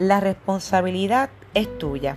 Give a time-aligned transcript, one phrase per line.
[0.00, 2.16] La responsabilidad es tuya.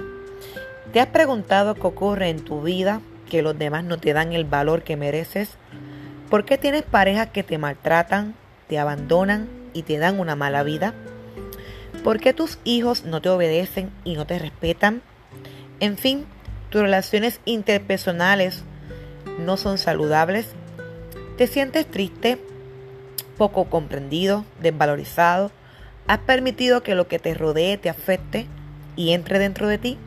[0.93, 4.45] ¿Te has preguntado qué ocurre en tu vida que los demás no te dan el
[4.45, 5.57] valor que mereces?
[6.29, 8.35] ¿Por qué tienes parejas que te maltratan,
[8.69, 10.93] te abandonan y te dan una mala vida?
[12.05, 15.01] ¿Por qué tus hijos no te obedecen y no te respetan?
[15.81, 16.25] En fin,
[16.69, 18.63] tus relaciones interpersonales
[19.39, 20.47] no son saludables.
[21.37, 22.37] ¿Te sientes triste,
[23.37, 25.51] poco comprendido, desvalorizado?
[26.07, 28.47] ¿Has permitido que lo que te rodee te afecte
[28.95, 29.97] y entre dentro de ti?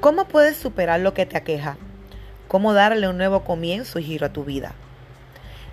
[0.00, 1.76] ¿Cómo puedes superar lo que te aqueja?
[2.48, 4.72] ¿Cómo darle un nuevo comienzo y giro a tu vida?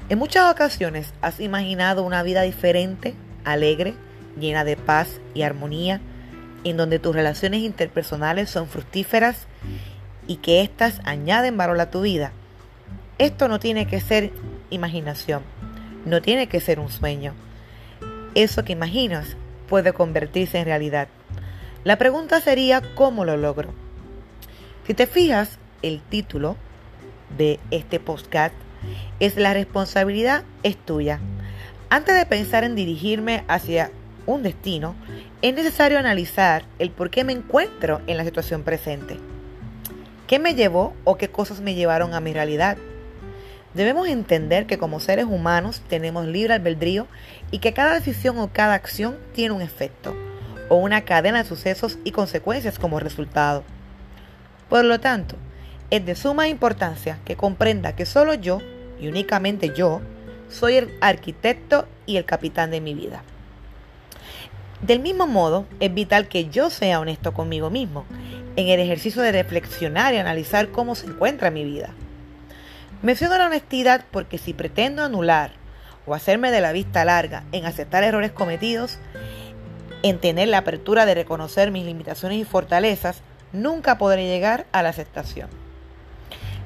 [0.09, 3.15] En muchas ocasiones has imaginado una vida diferente,
[3.45, 3.93] alegre,
[4.37, 6.01] llena de paz y armonía,
[6.65, 9.47] en donde tus relaciones interpersonales son fructíferas
[10.27, 12.33] y que éstas añaden valor a tu vida.
[13.17, 14.33] Esto no tiene que ser
[14.69, 15.41] imaginación,
[16.05, 17.33] no tiene que ser un sueño.
[18.35, 19.37] Eso que imaginas
[19.69, 21.07] puede convertirse en realidad.
[21.85, 23.73] La pregunta sería, ¿cómo lo logro?
[24.85, 26.57] Si te fijas, el título
[27.37, 28.53] de este podcast
[29.21, 31.21] es La responsabilidad es tuya.
[31.89, 33.91] Antes de pensar en dirigirme hacia
[34.25, 34.95] un destino,
[35.41, 39.17] es necesario analizar el por qué me encuentro en la situación presente.
[40.27, 42.77] ¿Qué me llevó o qué cosas me llevaron a mi realidad?
[43.75, 47.07] Debemos entender que como seres humanos tenemos libre albedrío
[47.51, 50.15] y que cada decisión o cada acción tiene un efecto
[50.69, 53.63] o una cadena de sucesos y consecuencias como resultado.
[54.69, 55.35] Por lo tanto,
[55.91, 58.61] es de suma importancia que comprenda que solo yo,
[58.99, 60.01] y únicamente yo,
[60.49, 63.23] soy el arquitecto y el capitán de mi vida.
[64.81, 68.05] Del mismo modo, es vital que yo sea honesto conmigo mismo
[68.55, 71.93] en el ejercicio de reflexionar y analizar cómo se encuentra mi vida.
[73.05, 75.51] Menciono la honestidad porque si pretendo anular
[76.07, 78.97] o hacerme de la vista larga en aceptar errores cometidos,
[80.01, 83.21] en tener la apertura de reconocer mis limitaciones y fortalezas,
[83.53, 85.51] nunca podré llegar a la aceptación.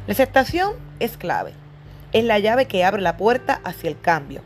[0.07, 1.51] La aceptación es clave.
[2.13, 4.41] Es la llave que abre la puerta hacia el cambio.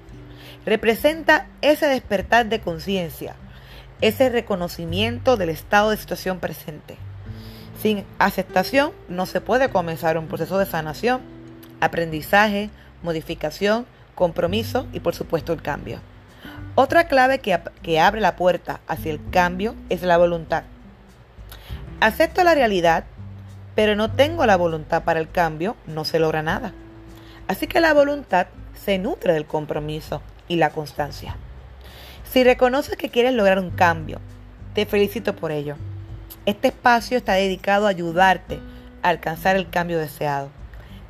[0.65, 3.35] Representa ese despertar de conciencia,
[4.01, 6.97] ese reconocimiento del estado de situación presente.
[7.79, 11.32] Sin aceptación no se puede comenzar un proceso de sanación,
[11.83, 12.69] aprendizaje,
[13.01, 13.85] modificación,
[14.15, 15.99] compromiso y por supuesto el cambio.
[16.75, 20.63] Otra clave que, que abre la puerta hacia el cambio es la voluntad.
[21.99, 23.05] Acepto la realidad,
[23.75, 26.73] pero no tengo la voluntad para el cambio, no se logra nada.
[27.47, 31.35] Así que la voluntad se nutre del compromiso y la constancia.
[32.29, 34.19] Si reconoces que quieres lograr un cambio,
[34.73, 35.75] te felicito por ello.
[36.45, 38.59] Este espacio está dedicado a ayudarte
[39.01, 40.49] a alcanzar el cambio deseado.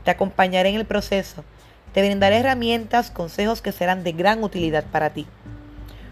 [0.03, 1.43] Te acompañaré en el proceso.
[1.93, 5.27] Te brindaré herramientas, consejos que serán de gran utilidad para ti.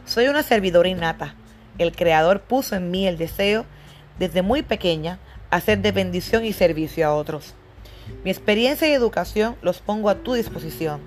[0.05, 1.35] Soy una servidora innata.
[1.77, 3.65] El Creador puso en mí el deseo
[4.19, 5.19] desde muy pequeña
[5.49, 7.55] hacer de bendición y servicio a otros.
[8.23, 11.01] Mi experiencia y educación los pongo a tu disposición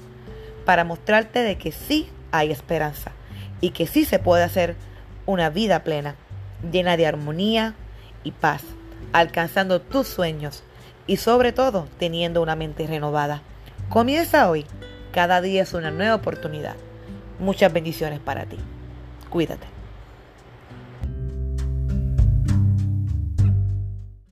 [0.65, 3.13] para mostrarte de que sí hay esperanza
[3.61, 4.77] y que sí se puede hacer
[5.27, 6.17] una vida plena,
[6.71, 7.75] llena de armonía
[8.25, 8.63] y paz,
[9.13, 10.63] alcanzando tus sueños
[11.07, 13.43] y sobre todo teniendo una mente renovada.
[13.89, 14.67] Comienza hoy,
[15.13, 16.77] cada día es una nueva oportunidad.
[17.39, 18.59] Muchas bendiciones para ti.
[19.31, 19.74] Cuídate.